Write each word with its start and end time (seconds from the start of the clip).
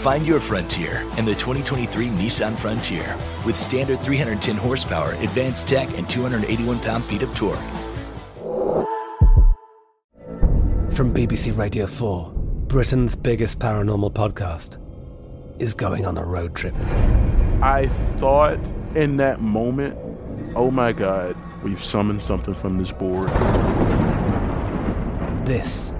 Find 0.00 0.26
your 0.26 0.40
frontier 0.40 1.06
in 1.18 1.26
the 1.26 1.34
2023 1.34 2.06
Nissan 2.06 2.56
Frontier 2.56 3.18
with 3.44 3.54
standard 3.54 4.00
310 4.00 4.56
horsepower, 4.56 5.12
advanced 5.16 5.68
tech, 5.68 5.90
and 5.98 6.08
281 6.08 6.80
pound 6.80 7.04
feet 7.04 7.22
of 7.22 7.34
torque. 7.34 7.58
From 10.90 11.12
BBC 11.12 11.54
Radio 11.54 11.86
4, 11.86 12.32
Britain's 12.32 13.14
biggest 13.14 13.58
paranormal 13.58 14.14
podcast 14.14 14.78
is 15.60 15.74
going 15.74 16.06
on 16.06 16.16
a 16.16 16.24
road 16.24 16.56
trip. 16.56 16.74
I 17.60 17.88
thought 18.16 18.58
in 18.94 19.18
that 19.18 19.42
moment, 19.42 19.98
oh 20.56 20.70
my 20.70 20.92
God, 20.92 21.36
we've 21.62 21.84
summoned 21.84 22.22
something 22.22 22.54
from 22.54 22.78
this 22.78 22.90
board. 22.90 23.28
This 25.44 25.94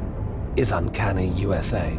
is 0.56 0.72
Uncanny 0.72 1.28
USA. 1.32 1.98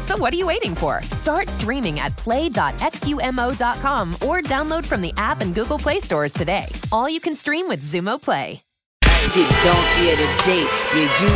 So 0.11 0.17
what 0.17 0.33
are 0.33 0.37
you 0.37 0.47
waiting 0.47 0.75
for? 0.75 1.01
Start 1.13 1.47
streaming 1.47 2.01
at 2.01 2.17
play.xumo.com 2.17 4.13
or 4.15 4.41
download 4.41 4.83
from 4.83 4.99
the 4.99 5.13
app 5.15 5.39
and 5.39 5.55
Google 5.55 5.79
Play 5.79 6.01
stores 6.01 6.33
today. 6.33 6.65
All 6.91 7.09
you 7.09 7.21
can 7.21 7.33
stream 7.33 7.69
with 7.69 7.81
Xumo 7.81 8.21
Play. 8.21 8.61
You 9.05 9.29
get 9.33 9.49
donkey 9.63 10.11
of 10.11 10.19
the 10.19 10.43
day, 10.43 10.67
yeah, 10.91 11.07
you 11.21 11.29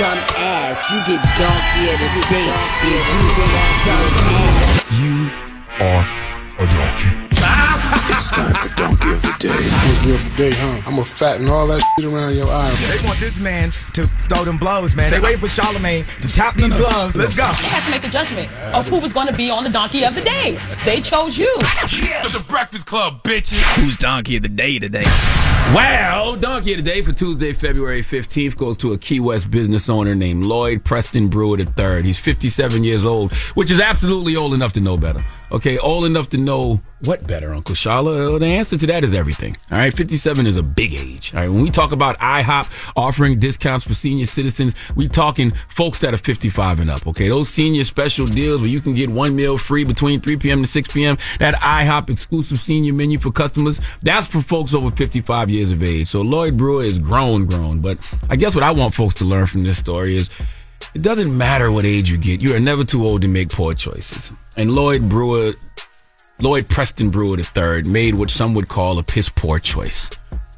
dumb 0.00 0.20
ass. 0.40 0.80
You 0.90 1.00
get 1.04 1.20
donkey 1.36 1.92
of 1.92 2.00
the 2.00 2.24
day, 2.30 2.48
yeah, 2.48 3.12
you 3.12 3.84
dumb 3.84 4.40
ass. 4.40 4.43
Day, 10.44 10.52
huh? 10.54 10.82
I'm 10.84 10.96
gonna 10.96 11.06
fatten 11.06 11.48
all 11.48 11.66
that 11.68 11.80
shit 11.96 12.04
around 12.04 12.34
your 12.34 12.48
eye. 12.48 12.70
They 12.90 13.06
want 13.06 13.18
this 13.18 13.38
man 13.38 13.70
to 13.94 14.06
throw 14.28 14.44
them 14.44 14.58
blows, 14.58 14.94
man. 14.94 15.10
They 15.10 15.18
waiting 15.18 15.40
for 15.40 15.46
Charlamagne 15.46 16.06
to 16.20 16.28
tap 16.28 16.54
these 16.54 16.72
gloves. 16.74 17.16
Let's 17.16 17.34
go. 17.34 17.44
They 17.44 17.68
had 17.68 17.82
to 17.84 17.90
make 17.90 18.04
a 18.04 18.10
judgment 18.10 18.52
of 18.74 18.86
who 18.86 18.98
was 18.98 19.14
going 19.14 19.28
to 19.28 19.32
be 19.32 19.50
on 19.50 19.64
the 19.64 19.70
Donkey 19.70 20.04
of 20.04 20.14
the 20.14 20.20
Day. 20.20 20.58
They 20.84 21.00
chose 21.00 21.38
you. 21.38 21.50
Yes. 21.60 22.36
The 22.36 22.44
Breakfast 22.46 22.84
Club, 22.84 23.22
bitches. 23.22 23.62
Who's 23.76 23.96
Donkey 23.96 24.36
of 24.36 24.42
the 24.42 24.50
Day 24.50 24.78
today? 24.78 25.04
Well, 25.74 26.36
Donkey 26.36 26.74
of 26.74 26.84
the 26.84 26.90
Day 26.90 27.00
for 27.00 27.12
Tuesday, 27.12 27.54
February 27.54 28.02
15th 28.02 28.56
goes 28.56 28.76
to 28.78 28.92
a 28.92 28.98
Key 28.98 29.20
West 29.20 29.50
business 29.50 29.88
owner 29.88 30.14
named 30.14 30.44
Lloyd 30.44 30.84
Preston 30.84 31.28
Brewer 31.28 31.58
III. 31.58 32.02
He's 32.02 32.18
57 32.18 32.84
years 32.84 33.06
old, 33.06 33.32
which 33.54 33.70
is 33.70 33.80
absolutely 33.80 34.36
old 34.36 34.52
enough 34.52 34.74
to 34.74 34.80
know 34.80 34.98
better. 34.98 35.20
Okay, 35.52 35.78
old 35.78 36.04
enough 36.04 36.30
to 36.30 36.38
know 36.38 36.80
what 37.04 37.26
better, 37.26 37.54
Uncle 37.54 37.74
Shala? 37.74 38.40
The 38.40 38.46
answer 38.46 38.78
to 38.78 38.86
that 38.86 39.04
is 39.04 39.14
everything. 39.14 39.54
All 39.70 39.78
right, 39.78 39.94
57 39.94 40.46
is 40.46 40.56
a 40.56 40.62
big 40.62 40.94
age. 40.94 41.34
All 41.34 41.40
right, 41.40 41.48
when 41.48 41.60
we 41.60 41.70
talk 41.70 41.92
about 41.92 42.18
IHOP 42.18 42.68
offering 42.96 43.38
discounts 43.38 43.86
for 43.86 43.94
senior 43.94 44.24
citizens, 44.24 44.74
we 44.96 45.06
talking 45.06 45.52
folks 45.68 45.98
that 46.00 46.14
are 46.14 46.18
55 46.18 46.80
and 46.80 46.90
up. 46.90 47.06
Okay, 47.06 47.28
those 47.28 47.50
senior 47.50 47.84
special 47.84 48.26
deals 48.26 48.62
where 48.62 48.70
you 48.70 48.80
can 48.80 48.94
get 48.94 49.10
one 49.10 49.36
meal 49.36 49.58
free 49.58 49.84
between 49.84 50.20
3 50.20 50.36
p.m. 50.38 50.62
to 50.62 50.68
6 50.68 50.92
p.m. 50.92 51.18
That 51.38 51.54
IHOP 51.56 52.10
exclusive 52.10 52.58
senior 52.58 52.94
menu 52.94 53.18
for 53.18 53.30
customers, 53.30 53.80
that's 54.02 54.26
for 54.26 54.40
folks 54.40 54.72
over 54.74 54.90
55 54.90 55.50
years 55.50 55.70
of 55.70 55.82
age. 55.82 56.08
So 56.08 56.22
Lloyd 56.22 56.56
Brewer 56.56 56.84
is 56.84 56.98
grown, 56.98 57.44
grown. 57.44 57.80
But 57.80 57.98
I 58.30 58.36
guess 58.36 58.54
what 58.54 58.64
I 58.64 58.70
want 58.70 58.94
folks 58.94 59.14
to 59.16 59.24
learn 59.24 59.46
from 59.46 59.62
this 59.62 59.78
story 59.78 60.16
is 60.16 60.30
it 60.94 61.02
doesn't 61.02 61.36
matter 61.36 61.70
what 61.72 61.84
age 61.84 62.10
you 62.10 62.16
get. 62.16 62.40
You 62.40 62.54
are 62.54 62.60
never 62.60 62.84
too 62.84 63.04
old 63.06 63.22
to 63.22 63.28
make 63.28 63.48
poor 63.50 63.74
choices. 63.74 64.30
And 64.56 64.72
Lloyd 64.72 65.08
Brewer, 65.08 65.52
Lloyd 66.40 66.68
Preston 66.68 67.10
Brewer 67.10 67.38
III 67.38 67.82
made 67.82 68.14
what 68.14 68.30
some 68.30 68.54
would 68.54 68.68
call 68.68 68.98
a 68.98 69.02
piss 69.02 69.28
poor 69.28 69.58
choice. 69.58 70.10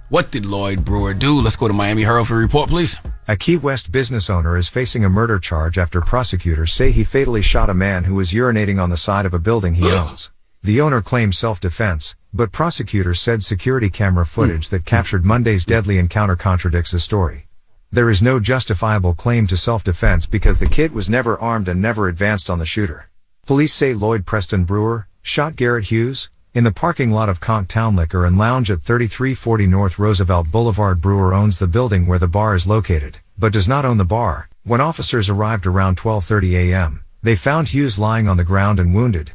What 0.09 0.31
did 0.31 0.47
Lloyd 0.47 0.85
Brewer 0.85 1.15
do? 1.15 1.41
Let's 1.41 1.57
go 1.57 1.69
to 1.69 1.75
Miami 1.75 2.03
Herald 2.03 2.29
for 2.29 2.37
a 2.37 2.39
report, 2.39 2.69
please. 2.69 2.97
A 3.29 3.37
Key 3.37 3.57
West 3.57 3.91
business 3.91 4.31
owner 4.31 4.57
is 4.57 4.69
facing 4.69 5.05
a 5.05 5.09
murder 5.09 5.41
charge 5.41 5.79
after 5.79 6.01
prosecutors 6.01 6.73
say 6.73 6.93
he 6.93 7.03
fatally 7.03 7.43
shot 7.43 7.69
a 7.69 7.75
man 7.75 8.05
who 8.05 8.15
was 8.15 8.33
urinating 8.33 8.81
on 8.81 8.91
the 8.91 8.97
side 8.97 9.27
of 9.27 9.35
a 9.35 9.41
building 9.41 9.75
he 9.75 9.91
owns. 9.91 10.31
The 10.63 10.81
owner 10.81 11.01
claimed 11.01 11.35
self-defense, 11.35 12.15
but 12.33 12.53
prosecutors 12.53 13.21
said 13.21 13.43
security 13.43 13.91
camera 13.91 14.27
footage 14.27 14.69
that 14.69 14.85
captured 14.85 15.25
Monday's 15.25 15.65
deadly 15.65 15.99
encounter 15.99 16.37
contradicts 16.37 16.93
the 16.93 17.01
story. 17.01 17.47
There 17.93 18.11
is 18.11 18.21
no 18.21 18.41
justifiable 18.41 19.15
claim 19.15 19.47
to 19.47 19.57
self-defense 19.57 20.27
because 20.27 20.59
the 20.59 20.69
kid 20.69 20.93
was 20.93 21.09
never 21.09 21.39
armed 21.39 21.69
and 21.69 21.81
never 21.81 22.09
advanced 22.09 22.51
on 22.51 22.59
the 22.59 22.67
shooter. 22.67 23.11
Police 23.47 23.73
say 23.73 23.95
Lloyd 23.95 24.27
Preston 24.27 24.65
Brewer 24.65 25.07
shot 25.23 25.55
Garrett 25.55 25.87
Hughes 25.87 26.29
in 26.53 26.65
the 26.65 26.73
parking 26.73 27.13
lot 27.13 27.29
of 27.29 27.39
Conch 27.39 27.69
Town 27.69 27.95
Liquor 27.95 28.25
and 28.25 28.37
Lounge 28.37 28.73
at 28.73 28.83
3340 28.83 29.67
North 29.69 29.99
Roosevelt 30.01 30.51
Boulevard. 30.51 31.01
Brewer 31.01 31.33
owns 31.33 31.61
the 31.61 31.69
building 31.69 32.09
where 32.09 32.19
the 32.19 32.27
bar 32.27 32.57
is 32.57 32.67
located, 32.67 33.21
but 33.39 33.53
does 33.53 33.69
not 33.69 33.85
own 33.85 33.99
the 33.99 34.05
bar. 34.05 34.49
When 34.65 34.81
officers 34.81 35.31
arrived 35.31 35.65
around 35.65 35.97
12:30 35.97 36.55
a.m., 36.55 37.05
they 37.23 37.37
found 37.37 37.69
Hughes 37.69 38.01
lying 38.01 38.27
on 38.27 38.37
the 38.37 38.51
ground 38.53 38.81
and 38.81 38.95
wounded. 38.95 39.31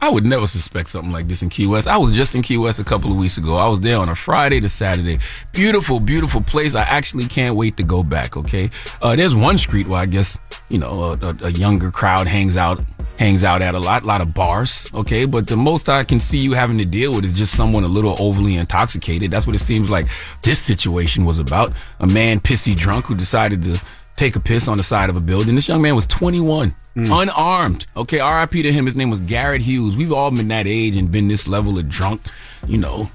I 0.00 0.10
would 0.10 0.24
never 0.24 0.46
suspect 0.46 0.90
something 0.90 1.10
like 1.10 1.26
this 1.26 1.42
in 1.42 1.48
Key 1.48 1.66
West. 1.66 1.88
I 1.88 1.96
was 1.96 2.14
just 2.14 2.34
in 2.34 2.42
Key 2.42 2.56
West 2.56 2.78
a 2.78 2.84
couple 2.84 3.10
of 3.10 3.16
weeks 3.16 3.36
ago. 3.36 3.56
I 3.56 3.66
was 3.66 3.80
there 3.80 3.98
on 3.98 4.08
a 4.08 4.14
Friday 4.14 4.60
to 4.60 4.68
Saturday. 4.68 5.18
Beautiful, 5.52 5.98
beautiful 5.98 6.40
place. 6.40 6.76
I 6.76 6.82
actually 6.82 7.26
can't 7.26 7.56
wait 7.56 7.76
to 7.78 7.82
go 7.82 8.04
back. 8.04 8.36
Okay. 8.36 8.70
Uh, 9.02 9.16
there's 9.16 9.34
one 9.34 9.58
street 9.58 9.88
where 9.88 10.00
I 10.00 10.06
guess, 10.06 10.38
you 10.68 10.78
know, 10.78 11.18
a, 11.20 11.36
a, 11.42 11.50
younger 11.50 11.90
crowd 11.90 12.28
hangs 12.28 12.56
out, 12.56 12.80
hangs 13.18 13.42
out 13.42 13.60
at 13.60 13.74
a 13.74 13.78
lot, 13.80 14.04
a 14.04 14.06
lot 14.06 14.20
of 14.20 14.32
bars. 14.32 14.88
Okay. 14.94 15.24
But 15.24 15.48
the 15.48 15.56
most 15.56 15.88
I 15.88 16.04
can 16.04 16.20
see 16.20 16.38
you 16.38 16.52
having 16.52 16.78
to 16.78 16.84
deal 16.84 17.12
with 17.12 17.24
is 17.24 17.32
just 17.32 17.56
someone 17.56 17.82
a 17.82 17.88
little 17.88 18.14
overly 18.20 18.54
intoxicated. 18.54 19.32
That's 19.32 19.48
what 19.48 19.56
it 19.56 19.60
seems 19.60 19.90
like 19.90 20.06
this 20.42 20.60
situation 20.60 21.24
was 21.24 21.40
about. 21.40 21.72
A 21.98 22.06
man 22.06 22.38
pissy 22.38 22.76
drunk 22.76 23.06
who 23.06 23.16
decided 23.16 23.64
to 23.64 23.82
take 24.14 24.36
a 24.36 24.40
piss 24.40 24.68
on 24.68 24.76
the 24.76 24.84
side 24.84 25.10
of 25.10 25.16
a 25.16 25.20
building. 25.20 25.56
This 25.56 25.68
young 25.68 25.82
man 25.82 25.96
was 25.96 26.06
21. 26.06 26.74
Mm. 26.98 27.22
unarmed. 27.22 27.86
Okay, 27.96 28.20
RIP 28.20 28.50
to 28.50 28.72
him. 28.72 28.86
His 28.86 28.96
name 28.96 29.08
was 29.10 29.20
Garrett 29.20 29.62
Hughes. 29.62 29.96
We've 29.96 30.12
all 30.12 30.30
been 30.32 30.48
that 30.48 30.66
age 30.66 30.96
and 30.96 31.12
been 31.12 31.28
this 31.28 31.46
level 31.46 31.78
of 31.78 31.88
drunk, 31.88 32.22
you 32.66 32.78
know. 32.78 33.08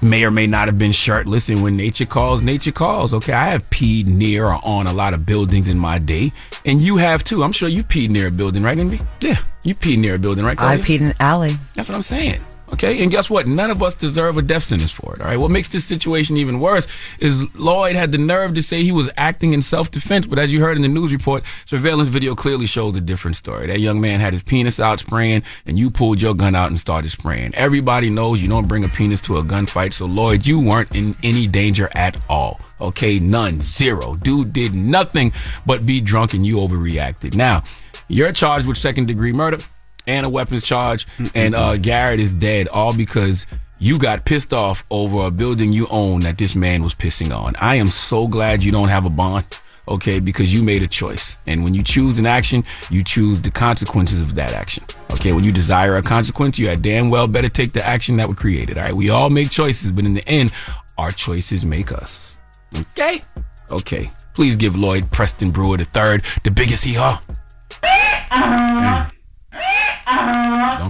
May 0.00 0.22
or 0.24 0.30
may 0.30 0.46
not 0.46 0.68
have 0.68 0.78
been 0.78 0.92
shirtless, 0.92 1.48
and 1.48 1.62
when 1.62 1.76
nature 1.76 2.06
calls, 2.06 2.42
nature 2.42 2.70
calls. 2.72 3.12
Okay, 3.14 3.32
I 3.32 3.48
have 3.50 3.62
peed 3.70 4.06
near 4.06 4.46
or 4.46 4.60
on 4.64 4.86
a 4.86 4.92
lot 4.92 5.12
of 5.14 5.24
buildings 5.26 5.66
in 5.66 5.78
my 5.78 5.98
day, 5.98 6.30
and 6.64 6.80
you 6.80 6.96
have 6.98 7.24
too. 7.24 7.42
I'm 7.42 7.52
sure 7.52 7.68
you 7.68 7.82
peed 7.82 8.10
near 8.10 8.28
a 8.28 8.30
building, 8.30 8.62
right, 8.62 8.78
Envy? 8.78 9.00
Yeah, 9.20 9.38
you 9.64 9.74
peed 9.74 9.98
near 9.98 10.14
a 10.16 10.18
building, 10.18 10.44
right? 10.44 10.58
I 10.60 10.76
Claudia? 10.76 10.84
peed 10.84 11.00
in 11.00 11.06
an 11.08 11.16
alley. 11.20 11.52
That's 11.74 11.88
what 11.88 11.94
I'm 11.96 12.02
saying. 12.02 12.40
Okay, 12.72 13.02
and 13.02 13.10
guess 13.10 13.28
what? 13.28 13.46
None 13.46 13.70
of 13.70 13.82
us 13.82 13.94
deserve 13.94 14.38
a 14.38 14.42
death 14.42 14.64
sentence 14.64 14.90
for 14.90 15.14
it. 15.14 15.20
All 15.20 15.28
right. 15.28 15.36
What 15.36 15.50
makes 15.50 15.68
this 15.68 15.84
situation 15.84 16.36
even 16.38 16.58
worse 16.58 16.86
is 17.20 17.42
Lloyd 17.54 17.96
had 17.96 18.12
the 18.12 18.18
nerve 18.18 18.54
to 18.54 18.62
say 18.62 18.82
he 18.82 18.92
was 18.92 19.10
acting 19.16 19.52
in 19.52 19.60
self-defense, 19.60 20.26
but 20.26 20.38
as 20.38 20.52
you 20.52 20.60
heard 20.60 20.76
in 20.76 20.82
the 20.82 20.88
news 20.88 21.12
report, 21.12 21.44
surveillance 21.66 22.08
video 22.08 22.34
clearly 22.34 22.66
shows 22.66 22.96
a 22.96 23.00
different 23.00 23.36
story. 23.36 23.66
That 23.66 23.80
young 23.80 24.00
man 24.00 24.20
had 24.20 24.32
his 24.32 24.42
penis 24.42 24.80
out 24.80 25.00
spraying, 25.00 25.42
and 25.66 25.78
you 25.78 25.90
pulled 25.90 26.22
your 26.22 26.34
gun 26.34 26.54
out 26.54 26.70
and 26.70 26.80
started 26.80 27.10
spraying. 27.10 27.54
Everybody 27.54 28.08
knows 28.08 28.40
you 28.40 28.48
don't 28.48 28.68
bring 28.68 28.84
a 28.84 28.88
penis 28.88 29.20
to 29.22 29.36
a 29.36 29.42
gunfight, 29.44 29.92
so 29.92 30.06
Lloyd, 30.06 30.46
you 30.46 30.58
weren't 30.58 30.94
in 30.96 31.14
any 31.22 31.46
danger 31.46 31.90
at 31.94 32.16
all. 32.28 32.58
Okay, 32.80 33.20
none, 33.20 33.60
zero. 33.60 34.16
Dude 34.16 34.52
did 34.52 34.74
nothing 34.74 35.32
but 35.66 35.84
be 35.86 36.00
drunk, 36.00 36.34
and 36.34 36.44
you 36.44 36.56
overreacted. 36.56 37.36
Now, 37.36 37.62
you're 38.08 38.32
charged 38.32 38.66
with 38.66 38.76
second-degree 38.76 39.32
murder 39.32 39.58
and 40.06 40.26
a 40.26 40.28
weapons 40.28 40.62
charge, 40.62 41.06
and 41.34 41.54
uh, 41.54 41.76
Garrett 41.76 42.20
is 42.20 42.32
dead, 42.32 42.68
all 42.68 42.94
because 42.96 43.46
you 43.78 43.98
got 43.98 44.24
pissed 44.24 44.52
off 44.52 44.84
over 44.90 45.26
a 45.26 45.30
building 45.30 45.72
you 45.72 45.86
own 45.88 46.20
that 46.20 46.38
this 46.38 46.54
man 46.54 46.82
was 46.82 46.94
pissing 46.94 47.36
on. 47.36 47.56
I 47.56 47.76
am 47.76 47.88
so 47.88 48.28
glad 48.28 48.62
you 48.62 48.70
don't 48.70 48.88
have 48.88 49.04
a 49.06 49.10
bond, 49.10 49.44
okay, 49.88 50.20
because 50.20 50.52
you 50.54 50.62
made 50.62 50.82
a 50.82 50.86
choice. 50.86 51.36
And 51.46 51.64
when 51.64 51.74
you 51.74 51.82
choose 51.82 52.18
an 52.18 52.26
action, 52.26 52.64
you 52.90 53.02
choose 53.02 53.40
the 53.40 53.50
consequences 53.50 54.20
of 54.20 54.36
that 54.36 54.52
action. 54.52 54.84
Okay, 55.12 55.32
when 55.32 55.44
you 55.44 55.52
desire 55.52 55.96
a 55.96 56.02
consequence, 56.02 56.58
you 56.58 56.68
had 56.68 56.82
damn 56.82 57.10
well 57.10 57.26
better 57.26 57.48
take 57.48 57.72
the 57.72 57.84
action 57.84 58.16
that 58.18 58.28
would 58.28 58.36
create 58.36 58.70
it. 58.70 58.78
All 58.78 58.84
right, 58.84 58.94
we 58.96 59.10
all 59.10 59.30
make 59.30 59.50
choices, 59.50 59.90
but 59.90 60.04
in 60.04 60.14
the 60.14 60.26
end, 60.28 60.52
our 60.96 61.10
choices 61.10 61.64
make 61.64 61.90
us. 61.90 62.38
Okay? 62.76 63.22
Okay. 63.70 64.10
Please 64.34 64.56
give 64.56 64.76
Lloyd 64.76 65.10
Preston 65.10 65.50
Brewer 65.50 65.76
the 65.76 65.84
third 65.84 66.24
the 66.44 66.50
biggest 66.50 66.84
hee 66.84 66.94
haw. 66.94 67.20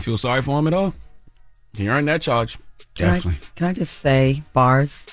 Don't 0.02 0.14
feel 0.14 0.18
sorry 0.18 0.42
for 0.42 0.58
him 0.58 0.66
at 0.66 0.74
all. 0.74 0.94
He 1.74 1.88
earned 1.88 2.08
that 2.08 2.22
charge. 2.22 2.58
Can 2.96 3.08
I, 3.08 3.20
can 3.54 3.68
I 3.68 3.72
just 3.72 3.98
say, 3.98 4.42
bars? 4.52 5.06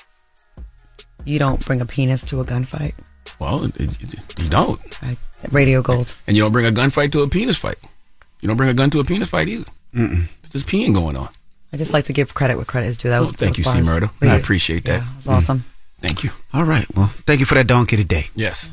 You 1.24 1.38
don't 1.38 1.64
bring 1.64 1.80
a 1.80 1.86
penis 1.86 2.24
to 2.24 2.40
a 2.40 2.44
gunfight. 2.44 2.94
Well, 3.38 3.64
it, 3.66 3.80
it, 3.80 4.42
you 4.42 4.48
don't. 4.48 4.80
I, 5.00 5.16
radio 5.52 5.80
gold. 5.80 6.16
And 6.26 6.36
you 6.36 6.42
don't 6.42 6.50
bring 6.50 6.66
a 6.66 6.72
gunfight 6.72 7.12
to 7.12 7.22
a 7.22 7.28
penis 7.28 7.56
fight. 7.56 7.78
You 8.40 8.48
don't 8.48 8.56
bring 8.56 8.68
a 8.68 8.74
gun 8.74 8.90
to 8.90 8.98
a 8.98 9.04
penis 9.04 9.28
fight 9.28 9.48
either. 9.48 9.70
Mm-mm. 9.94 10.26
There's 10.42 10.50
just 10.50 10.66
peeing 10.66 10.92
going 10.92 11.16
on. 11.16 11.28
I 11.72 11.76
just 11.76 11.92
like 11.92 12.06
to 12.06 12.12
give 12.12 12.34
credit 12.34 12.56
where 12.56 12.64
credit 12.64 12.88
is 12.88 12.98
due. 12.98 13.10
That 13.10 13.20
was 13.20 13.28
Well, 13.28 13.36
thank 13.36 13.58
you, 13.58 13.64
C. 13.64 13.70
bars. 13.74 13.86
Murder. 13.86 14.10
I 14.22 14.34
appreciate 14.34 14.84
that. 14.86 15.02
Yeah, 15.02 15.12
it 15.12 15.16
was 15.18 15.28
awesome. 15.28 15.58
Mm. 15.58 16.00
Thank 16.00 16.24
you. 16.24 16.30
All 16.52 16.64
right. 16.64 16.86
Well, 16.96 17.12
thank 17.28 17.38
you 17.38 17.46
for 17.46 17.54
that 17.54 17.68
donkey 17.68 17.96
today. 17.96 18.28
Yes. 18.34 18.72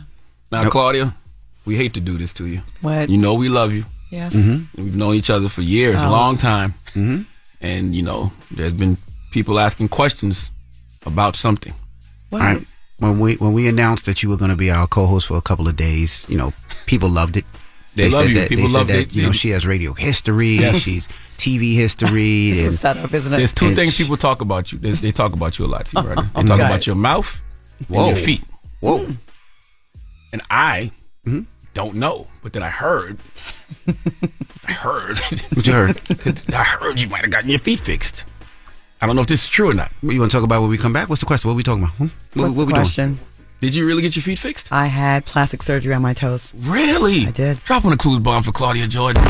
Now, 0.52 0.64
Nope. 0.64 0.72
Claudia, 0.72 1.14
we 1.66 1.76
hate 1.76 1.94
to 1.94 2.00
do 2.00 2.18
this 2.18 2.34
to 2.34 2.48
you. 2.48 2.62
What? 2.82 3.10
You 3.12 3.20
know 3.20 3.36
we 3.36 3.50
love 3.50 3.72
you. 3.72 3.86
Yes. 4.10 4.34
Mm-hmm. 4.34 4.82
We've 4.82 4.96
known 4.96 5.16
each 5.16 5.30
other 5.30 5.50
for 5.50 5.62
years, 5.62 6.02
a 6.02 6.06
Oh. 6.08 6.12
long 6.12 6.38
time. 6.38 6.74
Mm-hmm. 6.94 7.22
And, 7.62 7.96
you 7.96 8.02
know, 8.04 8.32
there's 8.52 8.74
been 8.74 8.98
people 9.32 9.60
asking 9.60 9.90
questions 9.90 10.50
about 11.06 11.36
something. 11.36 11.74
What? 12.30 12.42
All 12.42 12.48
right. 12.48 12.66
When 13.00 13.20
we 13.20 13.36
when 13.36 13.54
we 13.54 13.68
announced 13.68 14.06
that 14.06 14.24
you 14.24 14.30
were 14.30 14.38
going 14.38 14.50
to 14.50 14.56
be 14.58 14.72
our 14.72 14.88
co-host 14.88 15.28
for 15.28 15.38
a 15.38 15.42
couple 15.42 15.68
of 15.68 15.76
days, 15.76 16.26
you 16.30 16.38
know, 16.38 16.52
people 16.88 17.10
loved 17.10 17.38
it. 17.38 17.46
They 17.96 18.10
love 18.10 18.22
said 18.22 18.30
you. 18.30 18.36
that 18.36 18.50
People 18.50 18.64
they 18.66 18.72
said 18.72 18.78
love 18.78 18.88
that 18.88 19.00
it. 19.00 19.14
you 19.14 19.24
know 19.24 19.32
she 19.32 19.50
has 19.52 19.66
radio 19.68 19.94
history. 19.94 20.56
Yes. 20.58 20.78
She's 20.78 21.08
TV 21.38 21.74
history. 21.76 22.52
It's 22.60 22.76
a 22.76 22.78
setup, 22.78 23.14
isn't 23.14 23.32
it? 23.34 23.38
There's 23.38 23.54
two 23.54 23.68
And 23.68 23.76
things 23.76 23.94
sh- 23.94 23.98
people 24.00 24.18
talk 24.18 24.42
about 24.42 24.72
you. 24.72 24.80
They, 24.80 24.92
they 24.94 25.12
talk 25.12 25.34
about 25.34 25.60
you 25.60 25.66
a 25.66 25.68
lot, 25.68 25.88
see, 25.88 26.02
brother. 26.02 26.24
They 26.24 26.30
Oh, 26.42 26.44
talk 26.44 26.58
God. 26.58 26.66
about 26.72 26.88
your 26.88 26.96
mouth 26.96 27.42
Whoa. 27.88 28.08
and 28.10 28.18
your 28.18 28.26
feet. 28.26 28.44
Whoa. 28.80 29.08
And 30.34 30.42
I 30.50 30.92
Mm-hmm. 31.26 31.42
Don't 31.78 31.94
know, 31.94 32.26
but 32.42 32.54
then 32.54 32.64
I 32.64 32.70
heard. 32.70 33.22
I 34.68 34.72
heard. 34.72 35.20
What 35.54 35.68
you 35.68 35.74
heard? 35.74 36.02
I 36.52 36.64
heard 36.64 37.00
you 37.00 37.08
might 37.08 37.22
have 37.22 37.30
gotten 37.30 37.52
your 37.52 37.60
feet 37.60 37.80
fixed. 37.80 38.26
I 39.00 39.06
don't 39.06 39.16
know 39.16 39.22
if 39.22 39.28
this 39.28 39.44
is 39.44 39.48
true 39.50 39.70
or 39.70 39.74
not. 39.76 39.92
What 40.02 40.14
you 40.14 40.20
want 40.20 40.32
to 40.32 40.38
talk 40.38 40.44
about 40.44 40.62
when 40.62 40.72
we 40.72 40.80
come 40.80 40.92
back? 40.92 41.08
What's 41.08 41.20
the 41.20 41.28
question? 41.28 41.50
What 41.50 41.54
are 41.54 41.58
we 41.58 41.62
talking 41.64 41.84
about? 41.84 41.94
Hmm? 41.98 42.04
What, 42.06 42.48
What's 42.48 42.58
what 42.58 42.64
the 42.64 42.66
we 42.66 42.74
question? 42.74 43.20
Did 43.62 43.76
you 43.76 43.86
really 43.86 44.02
get 44.02 44.16
your 44.16 44.24
feet 44.24 44.40
fixed? 44.40 44.72
I 44.72 44.88
had 44.88 45.26
plastic 45.26 45.62
surgery 45.62 45.94
on 45.94 46.02
my 46.02 46.14
toes. 46.16 46.52
Really? 46.58 47.28
I 47.28 47.32
did. 47.32 47.64
Drop 47.64 47.86
on 47.86 47.94
a 47.94 47.98
clues 47.98 48.22
bomb 48.22 48.42
for 48.42 48.52
Claudia 48.52 48.88
Jordan. 48.88 49.24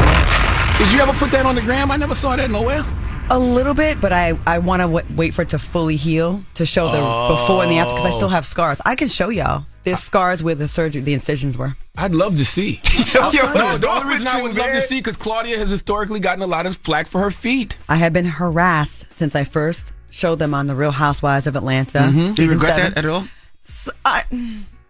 Did 0.78 0.90
you 0.94 1.02
ever 1.02 1.12
put 1.14 1.32
that 1.32 1.46
on 1.46 1.56
the 1.56 1.62
gram? 1.62 1.92
I 1.92 1.98
never 1.98 2.16
saw 2.16 2.34
that 2.38 2.50
nowhere. 2.50 2.86
A 3.30 3.38
little 3.38 3.74
bit, 3.74 4.00
but 4.00 4.14
I, 4.14 4.40
I 4.48 4.60
want 4.60 4.80
to 4.82 4.88
w- 4.88 5.06
wait 5.18 5.34
for 5.34 5.42
it 5.42 5.50
to 5.50 5.60
fully 5.60 5.98
heal 5.98 6.40
to 6.54 6.66
show 6.66 6.86
the 6.90 7.36
before 7.36 7.62
and 7.64 7.70
the 7.70 7.80
after 7.80 7.94
because 7.94 8.14
I 8.14 8.16
still 8.16 8.30
have 8.30 8.46
scars. 8.46 8.80
I 8.86 8.96
can 8.96 9.10
show 9.10 9.28
y'all. 9.28 9.66
There's 9.88 10.00
scars 10.00 10.44
where 10.44 10.54
the 10.54 10.68
surgery, 10.68 11.01
the 11.01 11.13
incisions 11.13 11.57
were. 11.57 11.78
I'd 11.98 12.13
love 12.13 12.36
to 12.38 12.44
see. 12.45 12.81
Yo, 13.13 13.30
no, 13.54 13.78
the 13.78 13.88
only 13.89 14.13
reason 14.13 14.28
I 14.28 14.42
would 14.42 14.54
love 14.54 14.72
to 14.72 14.81
see 14.81 15.00
because 15.00 15.16
Claudia 15.16 15.57
has 15.57 15.69
historically 15.69 16.19
gotten 16.19 16.42
a 16.44 16.48
lot 16.48 16.66
of 16.66 16.75
flack 16.78 17.07
for 17.07 17.22
her 17.22 17.31
feet. 17.31 17.78
I 17.88 17.95
have 17.95 18.12
been 18.12 18.25
harassed 18.25 19.12
since 19.13 19.34
I 19.34 19.45
first 19.45 19.94
showed 20.10 20.39
them 20.39 20.54
on 20.54 20.68
the 20.68 20.75
Real 20.75 20.92
Housewives 20.92 21.48
of 21.48 21.56
Atlanta. 21.56 22.12
Do 22.36 22.44
you 22.44 22.50
regret 22.51 22.75
seven. 22.75 22.94
that 22.95 23.06
at 23.06 23.10
all? 23.10 23.28
S- 23.66 23.89
I- 24.04 24.24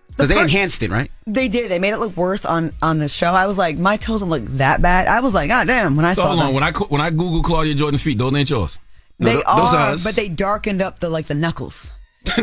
Because 0.10 0.30
they 0.30 0.36
per- 0.36 0.42
enhanced 0.42 0.82
it, 0.82 0.90
right? 0.90 1.12
They 1.28 1.48
did. 1.48 1.70
They 1.70 1.78
made 1.78 1.94
it 1.94 1.98
look 1.98 2.18
worse 2.18 2.44
on 2.44 2.74
on 2.82 2.98
the 2.98 3.08
show. 3.08 3.28
I 3.28 3.46
was 3.46 3.56
like, 3.56 3.78
my 3.78 3.98
toes 3.98 4.22
don't 4.22 4.32
look 4.32 4.46
that 4.58 4.82
bad. 4.82 5.08
I 5.08 5.20
was 5.20 5.32
like, 5.34 5.50
God 5.50 5.68
damn! 5.68 5.96
When 5.96 6.06
I 6.08 6.14
So 6.16 6.24
saw 6.24 6.28
hold 6.30 6.40
them, 6.40 6.48
on, 6.48 6.54
when 6.56 6.64
I 6.64 6.72
when 6.72 7.02
I 7.02 7.12
Google 7.12 7.44
Claudia 7.44 7.76
Jordan's 7.76 8.02
feet, 8.02 8.18
those 8.18 8.34
ain't 8.34 8.50
yours. 8.50 8.80
No, 9.20 9.26
they 9.28 9.34
th- 9.34 9.46
those 9.46 9.74
are, 9.74 9.78
are 9.78 9.92
us. 9.94 10.04
but 10.04 10.16
they 10.16 10.28
darkened 10.28 10.82
up 10.82 10.98
the 11.00 11.10
like 11.10 11.28
the 11.28 11.36
knuckles. 11.36 11.92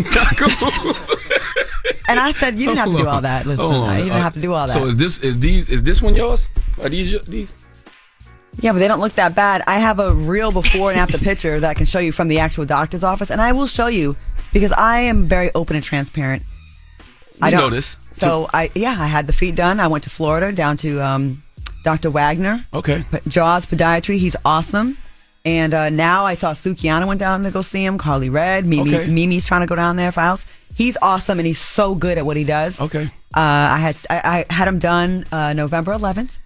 And 2.08 2.20
I 2.20 2.32
said, 2.32 2.58
you 2.58 2.66
didn't 2.66 2.78
have 2.78 2.90
to 2.92 2.96
do 2.98 3.06
all 3.08 3.20
that. 3.22 3.46
Listen, 3.46 3.64
on. 3.64 3.96
you 3.96 4.04
didn't 4.04 4.18
Uh, 4.18 4.22
have 4.22 4.34
to 4.34 4.40
do 4.40 4.52
all 4.52 4.66
that. 4.66 4.76
So 4.76 4.86
is 4.88 4.96
this 4.96 5.18
is 5.20 5.38
these 5.38 5.68
is 5.70 5.82
this 5.82 6.02
one 6.02 6.14
yours? 6.14 6.48
Are 6.82 6.88
these 6.88 7.10
your, 7.12 7.20
these? 7.22 7.50
Yeah, 8.60 8.72
but 8.72 8.78
they 8.78 8.88
don't 8.88 9.00
look 9.00 9.12
that 9.14 9.34
bad. 9.34 9.62
I 9.66 9.78
have 9.78 9.98
a 9.98 10.12
real 10.14 10.52
before 10.52 10.90
and 10.90 11.00
after 11.00 11.18
picture 11.18 11.58
that 11.60 11.68
I 11.68 11.74
can 11.74 11.86
show 11.86 11.98
you 11.98 12.12
from 12.12 12.28
the 12.28 12.38
actual 12.38 12.64
doctor's 12.66 13.02
office, 13.02 13.30
and 13.30 13.40
I 13.40 13.52
will 13.52 13.66
show 13.66 13.88
you 13.88 14.16
because 14.52 14.70
I 14.72 15.00
am 15.00 15.26
very 15.26 15.50
open 15.54 15.74
and 15.76 15.84
transparent. 15.84 16.42
I 17.42 17.46
We 17.46 17.50
don't 17.52 17.60
know 17.60 17.70
this. 17.70 17.96
So 18.12 18.48
I 18.54 18.70
yeah, 18.74 18.94
I 18.98 19.06
had 19.06 19.26
the 19.26 19.32
feet 19.32 19.56
done. 19.56 19.80
I 19.80 19.88
went 19.88 20.04
to 20.04 20.10
Florida 20.10 20.52
down 20.52 20.76
to 20.78 21.00
um, 21.00 21.42
Dr. 21.84 22.10
Wagner, 22.10 22.64
Okay. 22.72 23.04
P- 23.10 23.18
Jaws 23.28 23.66
Podiatry. 23.66 24.18
He's 24.18 24.36
awesome. 24.44 24.96
And 25.46 25.74
uh, 25.74 25.90
now 25.90 26.24
I 26.24 26.34
saw 26.36 26.52
Sukihana 26.52 27.06
went 27.06 27.20
down 27.20 27.42
to 27.42 27.50
go 27.50 27.60
see 27.60 27.84
him. 27.84 27.98
Karlie 27.98 28.30
Redd, 28.32 28.64
Mimi, 28.64 28.94
Okay. 28.94 29.10
Mimi's 29.10 29.44
trying 29.44 29.60
to 29.60 29.66
go 29.66 29.74
down 29.76 29.96
there 29.96 30.10
for 30.12 30.20
house. 30.20 30.46
He's 30.74 30.96
awesome 31.00 31.38
and 31.38 31.46
he's 31.46 31.58
so 31.60 31.94
good 31.94 32.18
at 32.18 32.26
what 32.26 32.36
he 32.36 32.44
does. 32.44 32.80
Okay. 32.80 33.04
Uh, 33.04 33.40
I 33.40 33.78
had 33.78 33.96
I, 34.10 34.44
I 34.48 34.52
had 34.52 34.68
him 34.68 34.78
done 34.78 35.24
uh, 35.32 35.52
November 35.52 35.92
11th, 35.92 36.38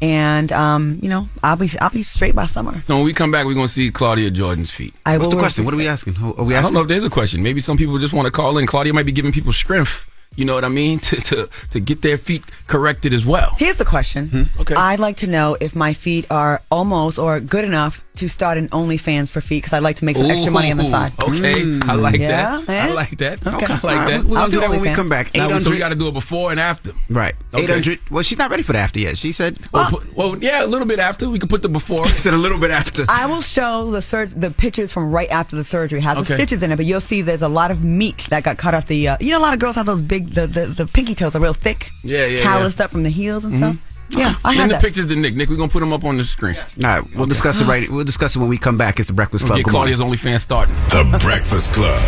and 0.00 0.50
um, 0.50 0.98
you 1.02 1.08
know 1.08 1.28
I'll 1.42 1.56
be 1.56 1.68
I'll 1.80 1.90
be 1.90 2.02
straight 2.02 2.34
by 2.34 2.46
summer. 2.46 2.80
So 2.82 2.96
when 2.96 3.04
we 3.04 3.12
come 3.12 3.30
back, 3.30 3.44
we're 3.46 3.54
gonna 3.54 3.68
see 3.68 3.90
Claudia 3.90 4.30
Jordan's 4.30 4.70
feet. 4.70 4.94
I 5.04 5.18
What's 5.18 5.30
the 5.30 5.38
question? 5.38 5.64
What 5.64 5.74
are 5.74 5.76
we 5.76 5.88
asking? 5.88 6.16
Are 6.16 6.42
we 6.44 6.54
I 6.54 6.62
don't 6.62 6.72
know 6.72 6.80
if 6.82 6.88
there's 6.88 7.04
a 7.04 7.10
question. 7.10 7.42
Maybe 7.42 7.60
some 7.60 7.76
people 7.76 7.98
just 7.98 8.14
want 8.14 8.26
to 8.26 8.32
call 8.32 8.56
in. 8.58 8.66
Claudia 8.66 8.94
might 8.94 9.06
be 9.06 9.12
giving 9.12 9.32
people 9.32 9.52
strength. 9.52 10.09
You 10.36 10.44
know 10.44 10.54
what 10.54 10.64
I 10.64 10.68
mean? 10.68 10.98
To 11.10 11.16
to 11.16 11.48
to 11.70 11.80
get 11.80 12.02
their 12.02 12.16
feet 12.18 12.44
corrected 12.68 13.12
as 13.12 13.24
well. 13.26 13.54
Here's 13.58 13.78
the 13.78 13.84
question. 13.84 14.28
Hmm? 14.28 14.60
Okay. 14.60 14.74
I'd 14.74 15.00
like 15.00 15.16
to 15.16 15.26
know 15.26 15.56
if 15.60 15.74
my 15.74 15.92
feet 15.92 16.26
are 16.30 16.60
almost 16.70 17.18
or 17.18 17.40
good 17.40 17.64
enough 17.64 18.04
to 18.16 18.28
start 18.28 18.58
an 18.58 18.68
OnlyFans 18.68 19.30
for 19.30 19.40
feet 19.40 19.58
because 19.62 19.72
I'd 19.72 19.82
like 19.82 19.96
to 19.96 20.04
make 20.04 20.16
some 20.16 20.30
extra 20.30 20.52
money 20.52 20.70
on 20.70 20.76
the 20.76 20.84
side. 20.84 21.12
Okay, 21.22 21.62
I 21.82 21.94
like 21.94 22.20
Yeah, 22.20 22.60
that. 22.60 22.68
yeah. 22.68 22.86
I 22.86 22.92
like 22.92 23.16
that. 23.18 23.44
Okay. 23.46 23.66
I 23.66 23.72
All 23.74 23.80
like 23.82 23.84
right, 23.84 24.08
that. 24.10 24.24
We're 24.24 24.38
I'll 24.38 24.42
gonna 24.42 24.50
do 24.50 24.56
do 24.56 24.60
that 24.60 24.70
when 24.70 24.80
we 24.82 24.90
come 24.90 25.08
back. 25.08 25.34
Now, 25.34 25.48
so 25.58 25.70
we 25.70 25.76
800 25.76 25.78
got 25.78 25.88
to 25.90 25.94
do 25.96 26.08
it 26.08 26.12
before 26.14 26.50
and 26.50 26.60
after. 26.60 26.92
Right. 27.08 27.34
Okay. 27.54 27.64
800. 27.64 27.98
Well, 28.10 28.22
she's 28.22 28.36
not 28.38 28.50
ready 28.50 28.62
for 28.62 28.72
the 28.74 28.78
after 28.78 29.00
yet. 29.00 29.16
She 29.16 29.32
said, 29.32 29.58
Well, 29.72 29.90
put- 29.90 30.14
well, 30.14 30.36
yeah, 30.38 30.62
a 30.64 30.66
little 30.66 30.86
bit 30.86 30.98
after. 30.98 31.28
We 31.30 31.38
could 31.38 31.48
put 31.50 31.62
the 31.62 31.68
before. 31.70 32.06
she 32.12 32.18
said 32.18 32.34
a 32.34 32.38
little 32.38 32.58
bit 32.58 32.70
after. 32.70 33.06
I 33.08 33.24
will 33.26 33.40
show 33.40 33.90
the 33.90 34.02
sur- 34.02 34.26
the 34.26 34.50
pictures 34.50 34.92
from 34.92 35.10
right 35.10 35.30
after 35.30 35.56
the 35.56 35.64
surgery. 35.64 35.98
It 36.00 36.02
has 36.02 36.18
the 36.28 36.34
stitches 36.34 36.62
in 36.62 36.70
it, 36.72 36.76
but 36.76 36.84
you'll 36.86 37.00
see 37.00 37.22
there's 37.22 37.42
a 37.42 37.48
lot 37.48 37.70
of 37.70 37.82
meat 37.82 38.26
that 38.30 38.42
got 38.44 38.58
cut 38.58 38.74
off 38.74 38.86
the. 38.86 39.08
Uh, 39.08 39.16
you 39.20 39.30
know, 39.32 39.38
a 39.38 39.44
lot 39.46 39.54
of 39.54 39.60
girls 39.60 39.76
have 39.76 39.86
those 39.86 40.02
big 40.02 40.19
the 40.20 40.46
the, 40.46 40.66
the 40.66 40.86
pinky 40.86 41.14
toes 41.14 41.34
are 41.36 41.40
real 41.40 41.52
thick. 41.52 41.90
Yeah, 42.02 42.26
yeah, 42.26 42.42
calloused 42.42 42.80
up 42.80 42.90
from 42.90 43.02
the 43.02 43.10
heels 43.10 43.44
and 43.44 43.56
stuff. 43.56 43.76
Mm-hmm. 43.76 44.18
Yeah, 44.18 44.34
I 44.44 44.56
Send 44.56 44.70
the 44.70 44.74
that. 44.74 44.82
pictures 44.82 45.06
to 45.06 45.14
Nick. 45.14 45.36
Nick, 45.36 45.48
we're 45.48 45.56
gonna 45.56 45.70
put 45.70 45.78
them 45.80 45.92
up 45.92 46.04
on 46.04 46.16
the 46.16 46.24
screen. 46.24 46.56
All 46.56 46.82
right. 46.82 47.14
We'll 47.14 47.26
discuss 47.26 47.60
it 47.60 47.66
right. 47.66 47.88
We'll 47.88 48.04
discuss 48.04 48.34
it 48.34 48.40
when 48.40 48.48
we 48.48 48.58
come 48.58 48.76
back. 48.76 48.98
It's 48.98 49.06
the 49.06 49.14
Breakfast 49.14 49.46
Club. 49.46 49.58
Get 49.58 49.66
Good 49.66 49.72
morning. 49.72 49.94
Claudia's 49.94 50.20
OnlyFans 50.20 50.40
starting. 50.40 50.74
The 50.74 51.18
Breakfast 51.20 51.72
Club. 51.72 52.02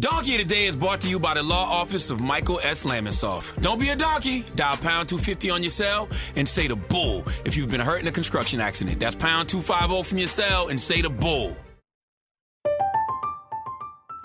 Donkey 0.00 0.36
of 0.36 0.42
the 0.42 0.54
Day 0.54 0.66
is 0.66 0.76
brought 0.76 1.00
to 1.00 1.08
you 1.08 1.18
by 1.18 1.34
the 1.34 1.42
law 1.42 1.64
office 1.64 2.10
of 2.10 2.20
Michael 2.20 2.60
S. 2.62 2.84
Lamonsoff. 2.84 3.60
Don't 3.60 3.80
be 3.80 3.88
a 3.88 3.96
donkey. 3.96 4.44
Dial 4.54 4.76
pound 4.76 5.08
250 5.08 5.50
on 5.50 5.62
your 5.62 5.70
cell 5.70 6.08
and 6.36 6.48
say 6.48 6.68
the 6.68 6.76
bull 6.76 7.24
if 7.44 7.56
you've 7.56 7.70
been 7.70 7.80
hurt 7.80 8.00
in 8.00 8.06
a 8.06 8.12
construction 8.12 8.60
accident. 8.60 9.00
That's 9.00 9.16
pound 9.16 9.48
250 9.48 10.08
from 10.08 10.18
your 10.18 10.28
cell 10.28 10.68
and 10.68 10.80
say 10.80 11.00
the 11.02 11.10
bull. 11.10 11.56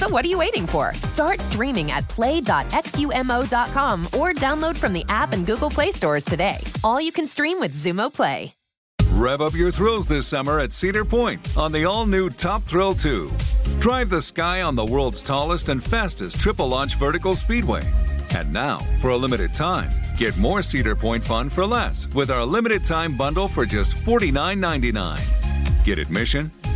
So 0.00 0.08
what 0.08 0.24
are 0.24 0.28
you 0.28 0.38
waiting 0.38 0.66
for? 0.66 0.94
Start 1.04 1.40
streaming 1.40 1.90
at 1.90 2.08
play.xumo.com 2.08 4.06
or 4.06 4.32
download 4.32 4.74
from 4.74 4.94
the 4.94 5.04
app 5.10 5.34
and 5.34 5.44
Google 5.44 5.68
Play 5.68 5.92
stores 5.92 6.24
today. 6.24 6.56
All 6.82 7.02
you 7.02 7.12
can 7.12 7.26
stream 7.26 7.60
with 7.60 7.74
Xumo 7.74 8.10
Play. 8.10 8.54
Rev 9.12 9.42
up 9.42 9.52
your 9.52 9.70
thrills 9.70 10.06
this 10.06 10.26
summer 10.26 10.58
at 10.58 10.72
Cedar 10.72 11.04
Point 11.04 11.54
on 11.58 11.70
the 11.70 11.84
all 11.84 12.06
new 12.06 12.30
Top 12.30 12.62
Thrill 12.62 12.94
2. 12.94 13.30
Drive 13.78 14.08
the 14.08 14.22
sky 14.22 14.62
on 14.62 14.74
the 14.74 14.86
world's 14.86 15.20
tallest 15.20 15.68
and 15.68 15.84
fastest 15.84 16.40
triple 16.40 16.68
launch 16.68 16.94
vertical 16.94 17.36
speedway. 17.36 17.82
And 18.34 18.50
now, 18.50 18.78
for 19.02 19.10
a 19.10 19.16
limited 19.18 19.54
time, 19.54 19.90
get 20.16 20.38
more 20.38 20.62
Cedar 20.62 20.96
Point 20.96 21.22
fun 21.22 21.50
for 21.50 21.66
less 21.66 22.06
with 22.14 22.30
our 22.30 22.46
limited 22.46 22.86
time 22.86 23.18
bundle 23.18 23.48
for 23.48 23.66
just 23.66 23.92
$49.99. 23.92 25.84
Get 25.84 25.98
admission, 25.98 26.50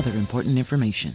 other 0.00 0.16
important 0.16 0.56
information. 0.56 1.14